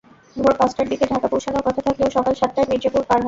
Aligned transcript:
ভোর 0.35 0.53
পাঁচটার 0.57 0.87
দিকে 0.89 1.05
ঢাকা 1.05 1.27
পৌঁছানোর 1.27 1.65
কথা 1.67 1.81
থাকলেও 1.81 2.09
সকাল 2.09 2.33
সাতটায় 2.35 2.67
মির্জাপুর 2.69 3.03
পার 3.03 3.09
হন। 3.09 3.19